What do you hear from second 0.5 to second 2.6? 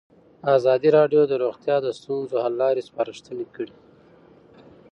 ازادي راډیو د روغتیا د ستونزو حل